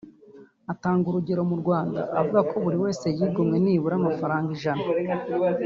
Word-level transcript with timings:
Atanga 0.73 1.03
urugero 1.07 1.41
mu 1.49 1.55
Rwanda 1.61 1.99
avuga 2.19 2.41
ko 2.49 2.55
buri 2.63 2.77
wese 2.83 3.05
yigomwe 3.17 3.57
nibura 3.63 3.95
amafaranga 4.01 4.49
ijana 4.57 4.85